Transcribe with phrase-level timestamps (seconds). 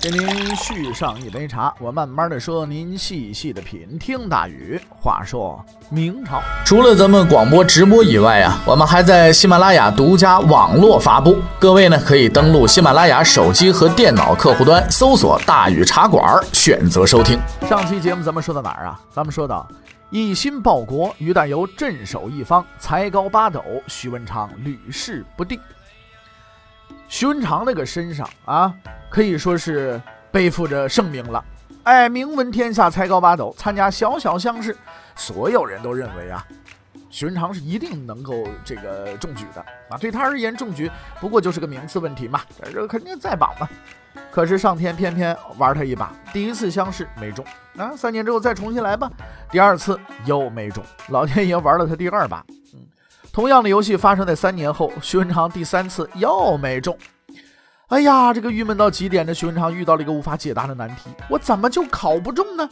[0.00, 3.98] 给您续上一杯茶，我慢慢的说，您细细的品。
[3.98, 11.36] 听大禹话说明朝，除了咱们广播直播以外啊，我们还在喜马拉雅独家网络发布。
[11.58, 17.36] 各位呢，可以登录喜马拉雅手机和电脑客户端，搜索“大禹茶馆”，选择收听。
[17.68, 19.00] 上期节目咱们说到哪儿啊？
[19.12, 19.66] 咱们说到
[20.10, 25.58] 一心报国，于大猷镇守一方，才高八斗，徐文长屡试不第。
[27.08, 28.72] 徐文长那个身上啊，
[29.10, 31.42] 可以说是背负着盛名了。
[31.84, 34.76] 哎，名闻天下，才高八斗，参加小小乡试，
[35.16, 36.46] 所有人都认为啊，
[37.08, 39.96] 徐文长是一定能够这个中举的啊。
[39.96, 43.66] 对他而言，中举不过就是个名次问题嘛，这肯定在榜嘛。
[44.30, 47.42] 可是上天偏偏玩他一把，第一次乡试没中
[47.78, 49.10] 啊，三年之后再重新来吧，
[49.50, 52.44] 第二次又没中，老天爷玩了他第二把。
[52.74, 52.80] 嗯
[53.32, 56.96] 同样的游戏发生在三年后，徐文长第三次又没中。
[57.88, 62.68] 哎呀，这个郁闷到极点的徐文长遇到了一个无法解答的难题：我怎么就考不中呢？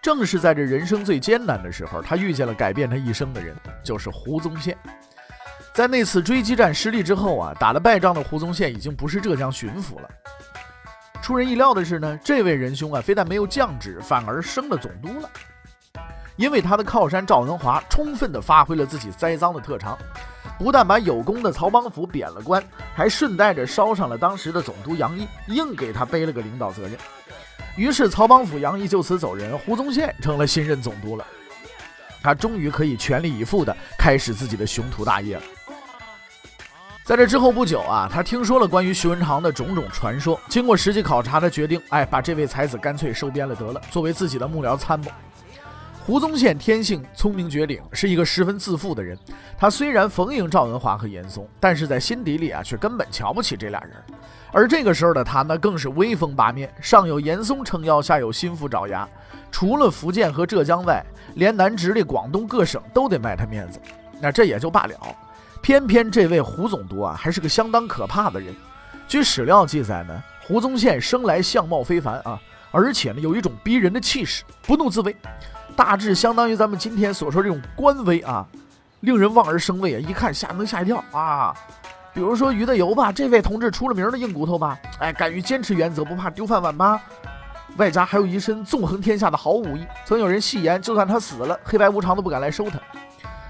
[0.00, 4.76] 正是在这人生最艰难的时候，他遇见了改变他一生的人，就是胡宗宪。
[5.72, 10.08] 在那次追击战失利之后啊，打了败仗的胡宗宪已经不是浙江巡抚了。
[11.20, 15.30] 出人意料的是呢，这位仁兄啊，非但没有降职，反而升了总督了。
[16.36, 19.96] 因为他的靠山赵文华充分地发挥了自己栽赃的特长，
[20.58, 22.62] 不但把有功的曹邦甫贬了官，
[22.94, 26.98] 还顺带着捎上了当时的总督杨毅，硬给他背了个领导责任。
[27.76, 31.24] 于是曹邦甫、杨毅就此走人，胡宗宪成了新任总督了。
[32.22, 35.42] 他终于可以全力以赴地开始自己的雄图大业了。
[37.04, 45.10] 在这之后不久啊，他听说了关于徐文长的种种传说，经过实际考察，他决定，哎，把这位才子干脆收编了得了，作为自己的幕僚参谋。
[46.06, 49.18] 胡宗宪天性聪明绝顶，是一个十分自负的人。
[49.56, 53.92] 他虽然逢迎赵文华和严嵩，但是在心底里啊，却根本瞧不起这俩人。
[54.52, 59.08] 而这个时候的他呢，更是威风八面，上有严嵩撑腰，下有心腹爪牙。
[59.50, 61.02] 除了福建和浙江外，
[61.36, 63.80] 连南直隶广东各省都得卖他面子。
[64.20, 64.94] 那这也就罢了，
[65.62, 68.54] 偏偏这位胡总督啊，还是个相当可怕的人。
[69.08, 72.38] 据史料记载呢，胡宗宪生来相貌非凡啊，
[72.70, 75.16] 而且呢，有一种逼人的气势，不怒自威。
[75.76, 78.46] 大致相当于咱们今天所说这种官威啊，
[79.00, 81.54] 令人望而生畏啊，一看吓能吓一跳啊。
[82.12, 87.00] 比如说于德游吧，这位同志出了名的硬骨头吧，哎，敢于坚持原则，不怕丢饭碗吧，
[87.76, 89.84] 外加还有一身纵横天下的好武艺。
[90.04, 92.78] 曾有人戏言，就算他死了，黑白无常都不敢来收他。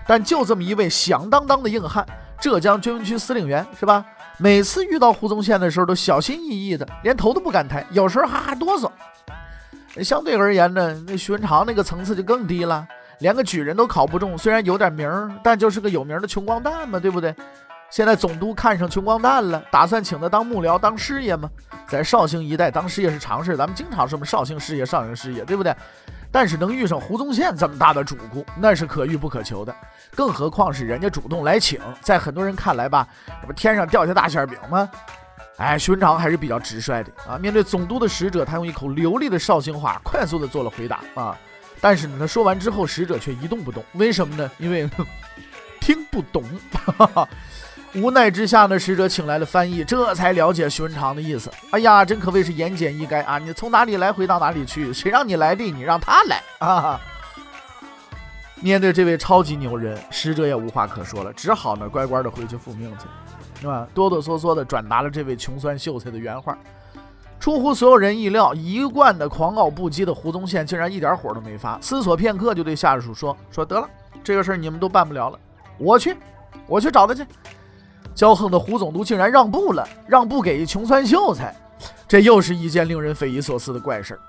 [0.07, 2.07] 但就这么一位响当当的硬汉，
[2.41, 4.05] 浙江军区司令员是吧？
[4.39, 8.91] 每次遇到胡宗宪的时候，都小心翼翼的，连头都不敢抬，有时候还还哆嗦。
[10.03, 12.87] 相对而言呢，那徐文长那个层次就更低了，
[13.21, 14.37] 连个举人都考不中。
[14.37, 17.35] 虽然有点名儿，但就是个有名的穷光蛋嘛，对不对？
[17.91, 21.49] 现在总督看上穷光蛋了，打算请他当幕僚、当师爷嘛。
[21.87, 25.73] 在绍兴一带当师爷是常事，咱们经常说什么绍兴师爷、绍兴师爷，对不对？
[26.33, 29.73] 但是能遇上胡宗宪这么大的主顾，那是可遇不可求的。
[30.17, 33.07] 更何况是人家主动来请，在很多人看来吧，
[33.41, 34.91] 这不天上掉下大馅饼吗？
[35.57, 37.39] 哎，徐文长还是比较直率的啊。
[37.39, 41.37] 面对总督的使者，他用一口流利的绍兴话快速的做了回答啊。
[41.81, 43.85] 但是呢，他说完之后，使者却一动不动。
[43.93, 44.51] 为什么呢？
[44.59, 44.89] 因为
[45.81, 46.43] 听不懂。
[47.95, 51.49] 无奈之下呢，使者请来了翻译，这才了解徐文长的意思。
[51.71, 53.39] 哎呀，真可谓是言简意赅啊！
[53.39, 54.93] 你从哪里来，回到哪里去？
[54.93, 55.63] 谁让你来的？
[55.71, 57.01] 你让他来啊！
[58.57, 63.05] 面对这位超级牛人，使者也无话可说了，只好呢乖乖的回去复命去。
[63.65, 63.89] 是吧？
[63.95, 66.59] 哆哆嗦嗦地转达了这位穷酸秀才的原话。
[67.41, 71.79] 出乎所有人意料，一贯的狂傲不羁的胡宗宪竟然一点火都没发。
[71.81, 73.89] 思索片刻，就对下属说：“说得了，
[74.23, 75.39] 这个事儿你们都办不了了，
[75.79, 76.15] 我去，
[76.67, 77.25] 我去找他去。”
[78.15, 81.55] 骄横的胡总督竟然让步了，让步给穷酸秀才，
[82.07, 84.21] 这又是一件令人匪夷所思的怪事儿。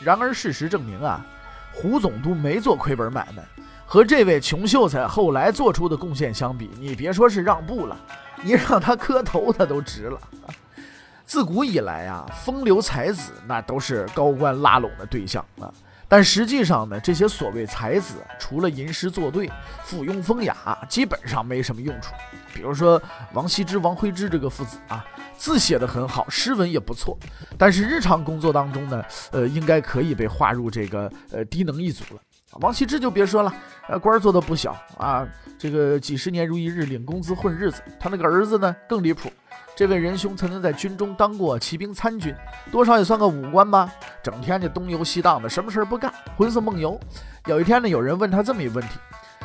[0.00, 1.24] 然而事实证明啊，
[1.72, 3.42] 胡总督没做亏本买卖，
[3.86, 7.96] 和这位穷秀才后来做出的贡献相比，你别说是让步了。
[8.42, 10.20] 你让他磕头，他都值了。
[11.24, 15.72] 自古以来啊，风流才子那都是高官拉拢的对象啊。
[16.08, 19.50] 但实际上呢，这些所谓才子，除了吟诗作对、
[19.82, 20.54] 附庸风雅，
[20.88, 22.12] 基本上没什么用处。
[22.54, 23.02] 比如说
[23.32, 25.04] 王羲之、王徽之这个父子啊，
[25.36, 27.18] 字写得很好，诗文也不错，
[27.58, 32.20] 但是日常工作当中呢，呃，应该可以被划入这个呃低能一族了。
[32.60, 33.52] 王羲之就别说了，
[33.88, 35.26] 呃，官做的不小啊，
[35.58, 37.82] 这个几十年如一日，领工资混日子。
[37.98, 39.30] 他那个儿子呢更离谱，
[39.74, 42.34] 这位仁兄曾经在军中当过骑兵参军，
[42.70, 43.90] 多少也算个武官吧，
[44.22, 46.98] 整天就东游西荡的，什么事儿不干，魂色梦游。
[47.46, 48.98] 有一天呢，有人问他这么一个问题，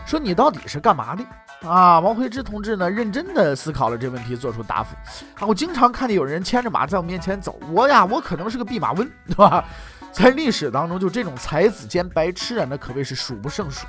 [0.05, 1.23] 说你到底是干嘛的？
[1.67, 4.95] 啊，王徽之同志呢，认真的思考了这问题，做出答复。
[5.35, 9.63] 啊，我经常看见有人牵着马在我面前走，我呀，我可能是个弼马温，对吧？
[10.11, 13.87] 在历史当中，就这种才子兼白痴啊，那可谓是数不胜数。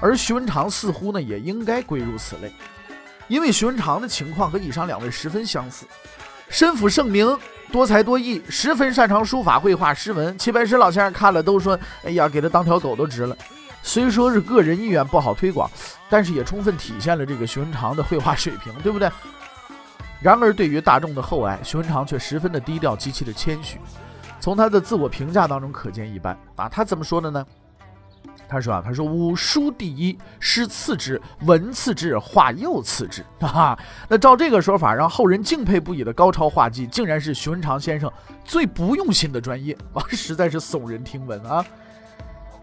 [0.00, 2.52] 而徐文长似乎呢，也应该归入此类，
[3.28, 5.86] 因为徐文长的情况和以上两位十分相似，
[6.48, 7.38] 身负盛名，
[7.70, 10.36] 多才多艺，十分擅长书法、绘画、诗文。
[10.38, 13.36] 齐白石老先生看了都说：“哎呀，给他当条狗都值了。”
[13.82, 15.70] 虽说是个人意愿不好推广，
[16.08, 19.10] 但是也充分体现了这个徐文长的绘画水平，对不对？
[20.20, 23.78] 然而，对于大众的厚爱，徐文长却十分的低调，极其的谦虚。
[24.40, 27.46] 从他的自我评价当中可见一斑啊，他怎么说的呢？
[28.48, 33.24] 他说啊，他说吾书第一，诗次之，文次之，画又次之。
[33.38, 33.78] 哈，
[34.08, 38.10] 那照这个说法，让后人敬佩不已的高超画技，竟然是徐文长先生
[38.44, 41.64] 最不用心的专业啊，实在是耸人听闻啊。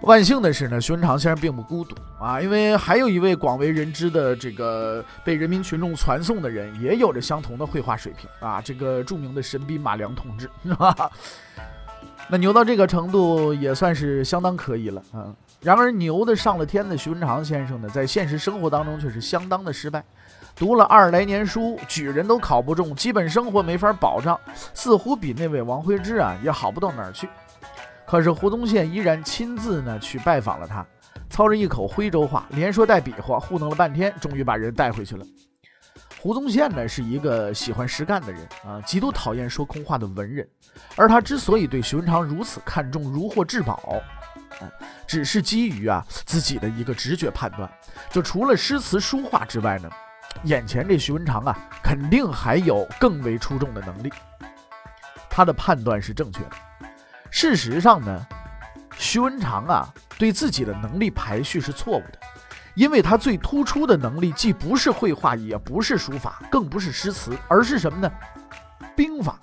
[0.02, 11.10] 万幸的是呢，徐文长先生并不孤独啊，因为还有一位广为人知的这个被人民群众传颂的人，也有着相同的绘画水平啊，这个著名的神笔马良同志，是吧？
[12.30, 15.34] 那牛到这个程度也算是相当可以了啊。
[15.62, 20.04] 然而牛的上了天的徐文长先生呢，在现实生活当中却是相当的失败，
[20.56, 24.40] 读了二十来年书，举人都考不中，基本生活没法保障，
[24.74, 27.28] 似乎比那位王徽之啊也好不到哪儿去。
[28.06, 30.86] 可是胡宗宪依然亲自呢去拜访了他，
[31.30, 35.26] 操着一口徽州话，连说带比划，糊弄了半天，终于把人带回去了。
[36.20, 40.48] 胡宗宪呢是一个喜欢实干的人啊，极度讨厌说空话的文人。
[40.96, 44.02] 而他之所以对徐文长如此看重，如获至宝，
[44.60, 44.66] 啊，
[45.08, 47.72] 只是基于啊自己的一个直觉判断，
[48.10, 49.90] 就除了诗词书画之外呢，
[50.44, 54.12] 眼前这徐文长啊，肯定还有更为出众的能力。
[55.30, 56.52] 他的判断是正确的。
[57.30, 58.26] 事实上呢，
[58.98, 62.20] 徐文长啊对自己的能力排序是错误的，
[62.78, 68.10] 因为他最突出的能力既不是绘画，也不是书法，更不是诗词，而是什么呢？
[68.96, 69.40] 兵法。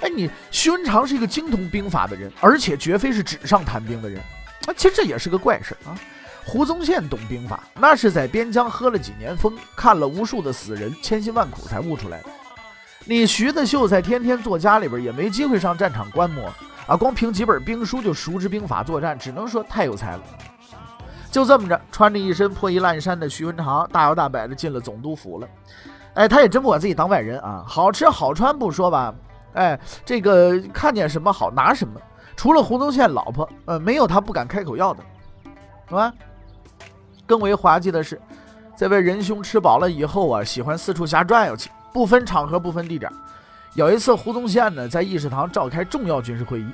[0.00, 4.20] 哎，你徐文长是一个精通兵法的人，而且绝非是纸上谈兵的人。
[4.66, 5.94] 啊，其实这也是个怪事啊。
[6.44, 12.30] 胡宗宪懂兵法，那是在边疆喝了几年风，看了无数的死人，千辛万苦才悟出来的。
[13.04, 16.52] 你徐的秀才天天坐家里边，也没机会上战场观摩
[16.88, 20.22] 啊，光凭几本兵书就熟知兵法作战，只能说太有才了。
[21.30, 25.48] 就这么着，穿着一身破衣烂衫的徐文长，大摇大摆的进了总督府了。
[26.14, 29.14] 哎，他也真不把自己当外人啊，好吃好穿不说吧，
[29.52, 32.00] 哎，这个看见什么好拿什么。
[32.36, 35.02] 除了胡宗宪老婆，呃，没有他不敢开口要的，
[35.88, 36.12] 是吧？
[37.26, 38.20] 更为滑稽的是，
[38.76, 41.70] 这位仁兄吃饱了以后啊，喜欢四处瞎转悠去。
[41.92, 43.10] 不分场合，不分地点。
[43.74, 46.66] 有一次，胡宗宪呢在议事堂召开重要军事会议，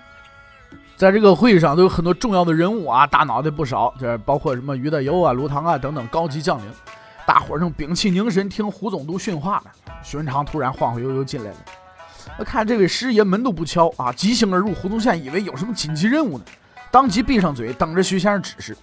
[0.96, 6.64] 在这个会议上都有很多重要的人物啊，大脑袋不少，这包括什么于大猷啊、卢唐啊等等高级将领。
[7.26, 9.70] 大伙儿正屏气凝神听胡总督训话呢。
[10.02, 14.72] 徐文长突然晃晃悠悠进来了，看这位师爷门都不敲啊，即兴而入。
[14.74, 16.44] 胡宗宪以为有什么紧急任务呢，
[16.90, 18.76] 当即闭上嘴，等着徐先生指示。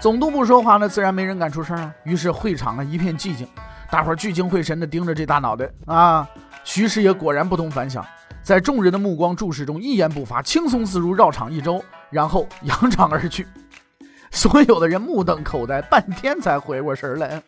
[0.00, 1.92] 总督不说话呢，自然没人敢出声啊。
[2.04, 3.46] 于是会场啊一片寂静。
[3.90, 6.28] 大伙儿聚精会神地盯着这大脑袋啊！
[6.64, 8.04] 徐师爷果然不同凡响，
[8.44, 13.46] 在众人的目光注视中一言不发，轻松自如，绕场一周，然后扬长而去。
[14.30, 17.42] 所有的人目瞪口呆，半天才回过神来，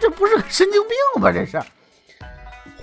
[0.00, 1.30] 这不是个神经病吧？
[1.32, 1.62] 这是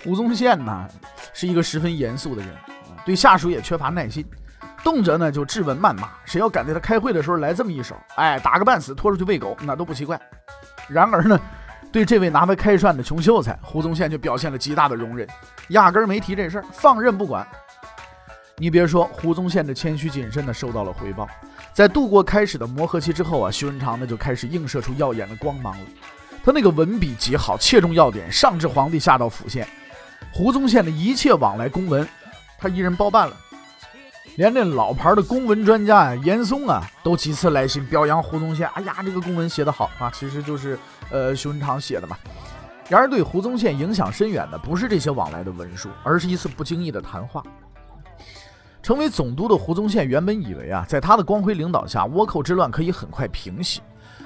[0.01, 0.87] 胡宗宪呐，
[1.33, 2.55] 是一个十分严肃的人，
[3.03, 4.25] 对下属也缺乏耐心，
[4.81, 6.07] 动辄呢就质问谩骂。
[6.23, 10.17] 谁要敢在他开会的时候来这么一手，哎，打个半死，拖出去喂狗，那都不奇怪。
[10.87, 11.37] 然而呢？
[11.91, 15.27] 对这位拿他开涮的穷秀才，胡宗宪就表现了极大的容忍，
[15.69, 17.45] 压根儿没提这事儿，放任不管。
[18.57, 21.27] 你别说，胡宗宪的谦虚谨慎呢，受到了回报。
[21.73, 25.85] 在度过开始的磨合期之后啊，徐文长呢就开始映射出耀眼的光芒了。
[26.43, 29.67] 他那个文笔极好，切中要点，上至皇帝，下到府县，
[30.31, 32.07] 胡宗宪的一切往来公文，
[32.57, 33.35] 他一人包办了。
[34.37, 38.67] 连那老牌的公文专家呀，严嵩啊，都几次来信表扬胡宗宪。
[38.69, 42.17] 哎呀，这个公文写得好啊，其实就是呃徐文长写的嘛。
[42.87, 47.43] 然而对胡宗宪影响深远的，不是这些往来的文书，而是一次不经意的谈话。
[48.81, 53.81] 成为总督的胡宗宪原本以为啊，在他的光辉领导下，倭寇之乱可以很快平息。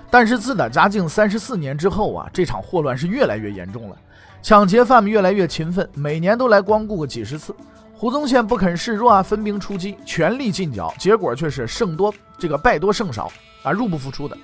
[0.09, 3.97] 但是自打嘉靖三十四年之后啊，这场祸乱是越来越严重了，
[4.41, 7.53] 抢劫犯们越来越勤奋，每年都来光顾个几十次。
[7.97, 13.31] 胡宗宪不肯示弱啊，分兵出击，全力进剿，结果却是胜多这个败多胜少。
[13.63, 14.37] 啊，入不敷出的。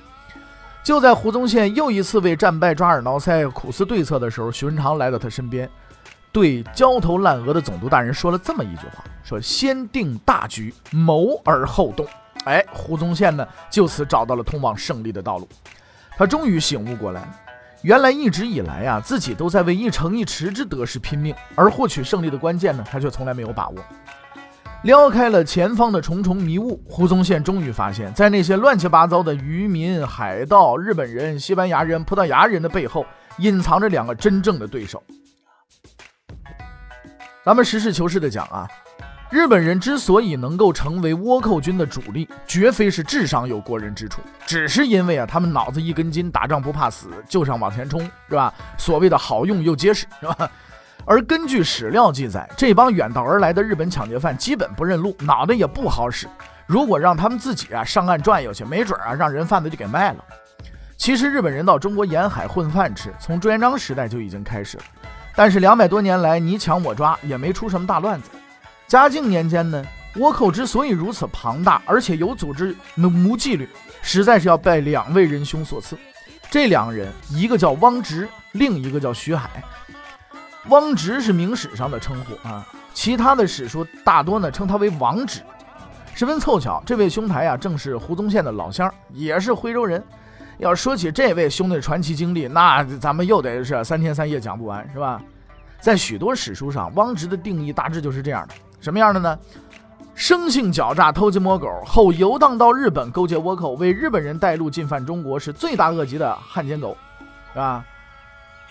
[0.83, 5.69] 就在胡宗宪又一次为战败抓耳挠腮苦思对策的时候，徐文长来到他身边，
[6.31, 12.07] 对焦头烂额的总督大人说了这么一句话：“说先定大局，谋而后动。”
[12.45, 15.47] 哎，胡宗宪呢，就此找到了通往胜利的道路。
[16.17, 17.35] 他终于醒悟过来了，
[17.83, 23.75] 原来一直以来啊，自己都在为一城一池之得失拼命，而获取胜利的关键呢，他却从来没有把握。
[24.83, 33.05] 撩开了前方的重重迷雾，胡宗宪终于发现，在那些乱七八糟的渔民、海盗、日本人、西班牙人、葡萄牙人的背后，
[33.37, 35.01] 隐藏着两个真正的对手。
[37.43, 38.67] 咱们实事求是的讲啊，
[39.31, 48.53] 日本人之所以能够成为倭寇军的主力，绝非是智商有过人之处，只是因为啊，他们脑子一根筋，打仗不怕死，就上往前冲，是吧？
[48.77, 50.51] 所谓的好用又结实，是吧？
[51.05, 56.27] 而根据史料记载，这帮远道而来的日本抢劫犯基本不认路，脑袋也不好使。
[56.67, 60.23] 如果让他们自己啊上岸转悠去，没准啊让人贩子就给卖了。
[60.97, 64.83] 其实日本人到中国沿海混饭吃，从朱元璋时代就已经开始了。
[65.37, 68.29] 但是两百多年来你抢我抓，也没出什么大乱子。
[68.91, 69.81] 嘉靖年间呢，
[70.15, 73.65] 倭寇之所以如此庞大，而且有组织、无纪律，
[74.01, 75.97] 实在是要拜两位仁兄所赐。
[76.49, 79.63] 这两个人，一个叫汪直，另一个叫徐海。
[80.67, 85.39] 汪直是明史上的称呼啊，其他的史书大多呢称他为王直。
[86.13, 90.03] 十分凑巧，这位兄台啊正是胡宗宪的老乡，也是徽州人。
[90.57, 95.21] 要说起这位兄弟传奇经历，那咱们又得是三天三夜讲不完，是吧？
[95.79, 99.39] 在许多史书上，汪直的定义大致就是这样的：什么样的呢？
[100.13, 106.97] 生性狡诈，偷鸡摸狗，后游荡到日本勾结倭寇，为日本人带路进犯中国，是罪大恶极的汉奸狗，
[107.53, 107.85] 是吧？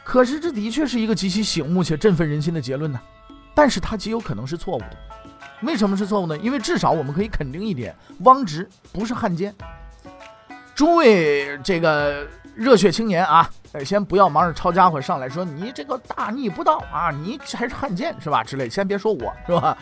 [0.04, 3.00] 可是这的确是一个极其醒目且振奋人心的结论呢，
[3.54, 4.96] 但是它极有可能是错误的。
[5.62, 6.36] 为什么是错误呢？
[6.38, 9.54] 因为至少我们可以肯定一点，汪直不是汉奸。
[10.74, 12.26] 诸位这个
[12.60, 13.48] 热血青年啊，
[13.82, 18.44] 先不要忙着抄家伙上来说你这个大逆不道啊，你还是汉奸是吧？
[18.44, 19.74] 之类，先别说我是吧？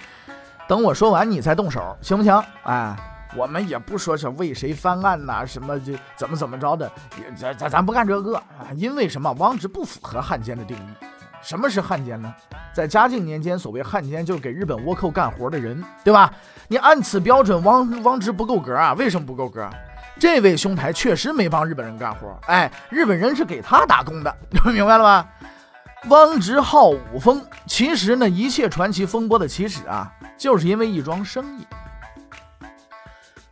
[0.68, 2.40] 等我说完你再动手，行不行？
[2.62, 2.96] 哎。
[3.36, 8.70] 我们也不说是为谁翻案呐，什么就怎么怎么着的，也咱咱咱不干这个啊！
[8.74, 9.30] 因为什么？
[9.38, 11.06] 汪直不符合汉奸的定义。
[11.42, 12.32] 什么是汉奸呢？
[12.72, 16.32] 在嘉靖年间，所谓汉奸就是给日本倭寇干活的人，对吧？
[16.68, 18.94] 你按此标准，汪汪直不够格啊？
[18.94, 19.68] 为什么不够格？
[20.18, 25.28] 这位兄台确实没帮日本人干活，哎，日本人是给他打工的， 你们明白了吧？
[26.08, 31.66] 汪直号武风，其实呢，一切传奇风波的起始啊，就是因为一桩生意。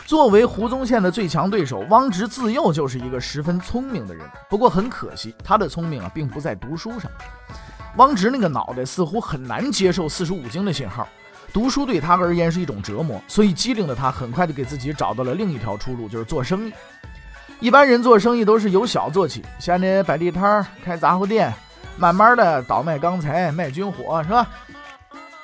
[0.04, 4.24] 作为胡宗宪的最强对手，汪直自幼就是一个十分聪明的人。
[4.48, 7.10] 不过很可惜，他的聪明啊，并不在读书上。
[7.96, 11.08] 汪直那个脑袋似乎很难接受四书五经的信号，
[11.56, 13.18] 读书对他而言是一种折磨。
[13.26, 16.72] 所以机灵的他很快就给自己找到了另一条出路，就是做生意。
[17.60, 21.50] 一般人做生意都是由小做起，先得摆地摊、开杂货店，
[21.96, 24.46] 慢慢的倒卖钢材、卖军火，是吧？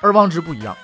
[0.01, 0.77] 而汪直不一样。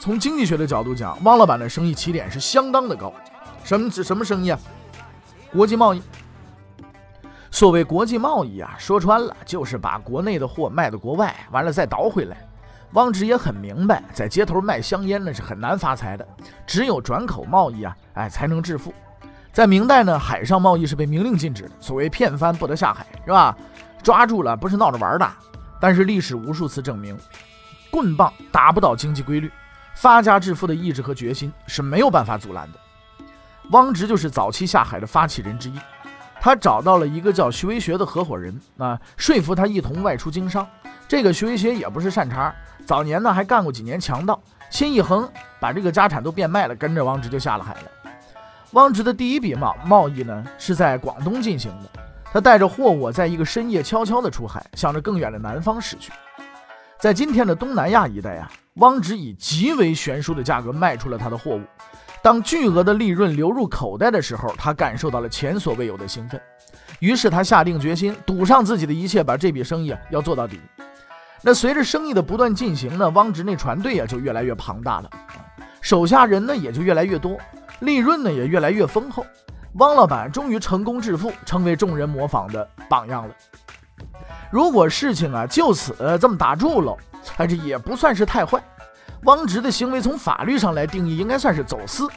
[0.00, 3.14] 从经济学的角度讲，汪老板的生意起点是相当的高。
[3.62, 4.58] 什么什么生意啊？
[5.52, 6.02] 国际贸易。
[7.52, 12.36] 所谓国际贸易啊，说穿了就是把国内的货卖到国外，完了再倒回来。
[12.92, 16.26] 汪直也很明白，在街头卖香烟那是很难发财的，
[16.66, 18.92] 只有转口贸易啊，哎才能致富。
[19.52, 23.56] 在明代呢，海上贸易是被明令禁止的，所谓骗帆不得下海，是吧？
[24.02, 25.30] 抓住了不是闹着玩的。
[25.80, 27.18] 但是历史无数次证明，
[27.90, 29.50] 棍棒打不倒经济规律。
[29.94, 32.78] 发家致富的意志和决心是没有办法阻拦的。
[33.70, 35.78] 汪直就是早期下海的发起人之一，
[36.40, 40.66] 他找到了一个叫徐维学的合伙人啊，说服他一同外出经商。
[41.12, 42.50] 这个徐维学也不是善茬，
[42.86, 48.10] 早年呢还干过几年强盗，心一横，把这个家产都变卖了，跟着汪直就下了海了。
[48.70, 52.00] 汪直的第一笔贸贸易呢是在广东进行的，
[52.32, 56.10] 他带着货物在一个深夜悄悄地出海，向着更远的南方驶去。
[56.98, 58.50] 在今天的东南亚一带啊。
[58.76, 61.60] 汪直以极为悬殊的价格卖出了他的货物，
[62.22, 66.40] 当巨额的利润流入口袋的时候，他感受到了前所未有的兴奋，
[67.00, 70.58] 于是他下定决心，赌上自己的一切，把这笔生意要做到底。
[71.42, 75.10] 那随着生意的不断进行呢，汪直那船队啊就越来越庞大了，
[75.80, 77.36] 手下人呢也就越来越多，
[77.80, 79.26] 利润呢也越来越丰厚。
[79.74, 83.34] 汪老板终于成功致富，成为众人模仿的榜样了。
[84.50, 86.96] 如果事情啊就此这么打住了。
[87.36, 88.62] 哎，这也不算是太坏。
[89.22, 92.08] 汪直的行为从法律上来定义，应该算是走私。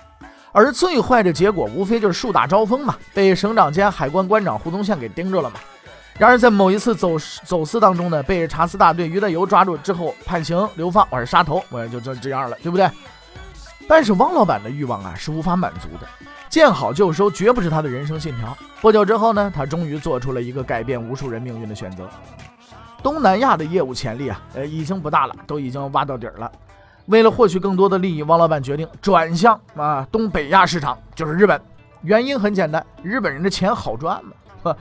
[0.52, 5.60] 而最坏的结果，无非就是树大招风嘛，被省长兼海关关长胡宗宪给盯着了嘛。
[6.18, 12.90] 然而在某一次走走私当中呢，被查司大队于大猷抓住之后，判刑流放，或者杀头，我也就这这样了，对不对？
[13.88, 16.08] 但是汪老板的欲望啊是无法满足的。
[16.48, 18.58] 见好就收绝不是他的人生信条。
[18.80, 22.10] 不久之后呢，他终于做出了一个改变无数人命运的选择。
[23.04, 26.50] 东南亚的业务潜力啊，呃，已经不大了，都已经挖到底儿了。
[27.08, 31.62] 为了获取更多的利益，汪老板决定转向啊东北亚市场，就是日本。
[32.02, 34.32] 原因很简单，日本人的钱好赚嘛。
[34.64, 34.78] 呵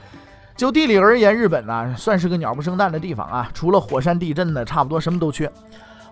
[0.55, 5.51] 就地理而言，日本呢算是个鸟不生蛋的地方啊，除了火山地震呢，差不多什么都缺。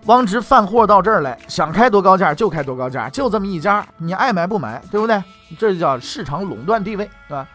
[0.04, 5.22] 汪直贩货到这儿来，想开多高价就开多高价，就这么一家，你爱买不买，对不对？
[5.58, 7.48] 这就叫市场垄断地位，对吧？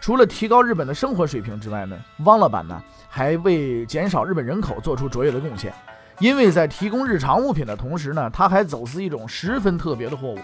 [0.00, 5.72] 除了提高日本的生活水平之外呢，汪老板呢还为减少日本人口做出卓越的贡献。
[6.18, 10.38] 因为在提供日常物品的同时呢，他还走私一种十分特别的货物。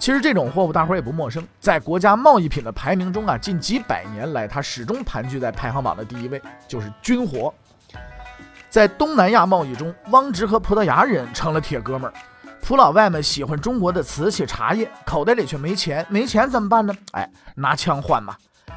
[0.00, 7.52] 其实这种货物大伙也不陌生，在国家贸易品的排名中啊，近几百年来它始终盘踞在排行榜的第一位，就是军火。
[8.70, 12.14] 在东南亚贸易中，汪直和葡萄牙人成了铁哥们儿。
[12.62, 16.94] 葡老外们喜欢中国的瓷器茶叶，口袋里却没钱，没钱怎么办呢？
[17.12, 18.34] 哎，拿枪换嘛。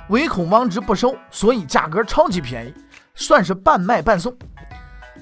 [0.10, 2.74] 唯恐汪直不收，所以价格超级便宜，
[3.16, 4.36] 算是半卖半送。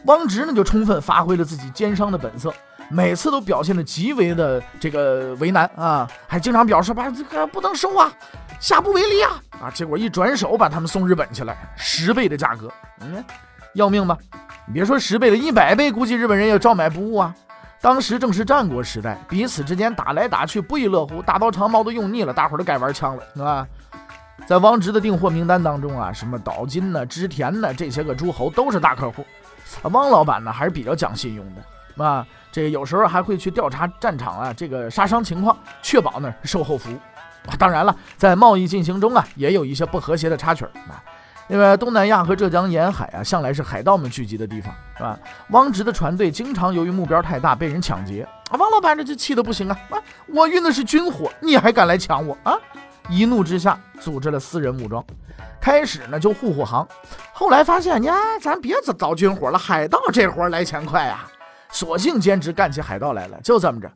[0.06, 2.52] 汪直呢就充分发挥了自己奸商的本色，
[2.92, 8.12] 每次都表现的极为的这个为难啊，还经常表示把这个不能收啊，
[8.60, 13.24] 下不为例啊啊，结果一转手把他们送日本去了，十倍的价格，嗯，
[13.74, 14.18] 要命吧？
[14.68, 17.34] 你别说十倍了，一百倍估计日本人也照买不误啊。
[17.80, 23.66] 当时正是战国时代，彼此之间打来打去不亦乐乎，大刀长矛都用腻了，大伙儿都该玩枪了，是吧？
[24.46, 29.26] 在汪直的订货名单当中啊，什么岛津呢、织田呢这些个诸侯都是大客户。
[29.82, 36.98] 啊汪老板呢还是比较讲信用的啊，这有时候还会去调查战场啊，这个杀伤情况，确保呢售后服务。
[37.58, 41.02] 当然了，在贸易进行中啊，也有一些不和谐的插曲啊。
[41.48, 45.20] 因为东南亚和浙江沿海啊，向来是海盗们聚集的地方，是吧？
[45.50, 49.78] 汪直的船队经常由于目标太大被人抢劫啊，汪老板这就气得不行啊！
[49.90, 52.56] 啊，我运的是军火，你还敢来抢我啊？
[53.10, 55.04] 一怒之下，组织了私人武装，
[55.60, 56.88] 开始呢就护护航，
[57.34, 61.28] 后来发现呀，咱别找军火了，海盗这活来钱快啊，
[61.72, 63.40] 索性兼职干起海盗来了。
[63.42, 63.92] 就这么着，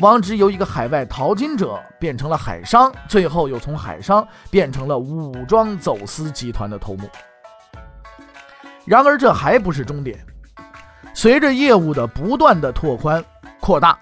[0.00, 7.08] 汪直由一个海外淘金者变成了海商，最后又从海商变成了武装走私集团的头目。
[8.84, 10.18] 然而这还不是终点，
[11.12, 13.24] 随着业务的不断的拓宽
[13.60, 13.98] 扩大，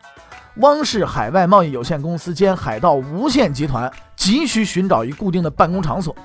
[0.57, 3.91] 汪氏海外贸易有限公司兼海盗无限集团。
[4.17, 6.17] 急需寻找一固定的办公场所，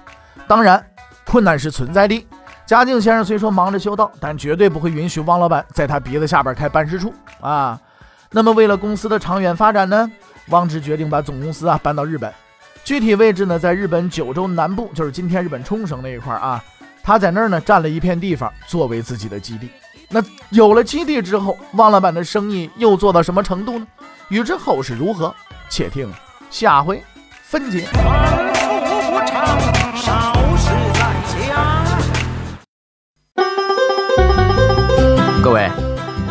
[0.47, 0.81] 当然
[1.25, 2.25] 困难是存在的。
[2.69, 7.81] 嘉靖先生虽说忙着修道，但绝对不会允许汪老板在他鼻子下边开办事处啊。
[8.29, 10.07] 那么为了公司的长远发展呢，
[10.49, 12.31] 汪直决定把总公司啊搬到日本，
[12.83, 16.63] 具体位置呢在日本九州南部，就是今天日本冲绳那一块啊。
[17.01, 19.71] 他在那儿呢占了一片地方作为自己的基地。
[20.07, 23.87] 那有了基地之后，汪老板的生意又做到什么程度呢？
[24.27, 25.33] 欲知后事如何，
[25.69, 26.07] 且听
[26.51, 27.03] 下回。
[27.41, 27.87] 分解。